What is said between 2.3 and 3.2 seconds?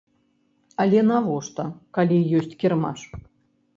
ёсць кірмаш?